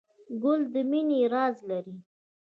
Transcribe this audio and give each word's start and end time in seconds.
ګل 0.41 0.61
د 0.73 0.75
مینې 0.89 1.21
راز 1.33 1.57
لري. 1.69 1.95